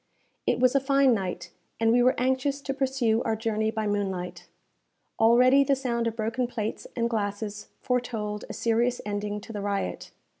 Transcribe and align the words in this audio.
It 0.47 0.59
was 0.59 0.73
a 0.73 0.79
fine 0.79 1.13
night, 1.13 1.51
and 1.79 1.91
we 1.91 2.01
were 2.01 2.15
anxious 2.19 2.59
to 2.61 2.73
pursue 2.73 3.21
our 3.21 3.35
journey 3.35 3.69
by 3.69 3.85
moonlight. 3.85 4.47
Already 5.19 5.63
the 5.63 5.75
sound 5.75 6.07
of 6.07 6.15
broken 6.15 6.47
plates 6.47 6.87
and 6.95 7.07
glasses 7.07 7.67
foretold 7.81 8.43
a 8.49 8.53
serious 8.53 8.99
ending 9.05 9.39
to 9.41 9.53
the 9.53 9.61
riot. 9.61 10.09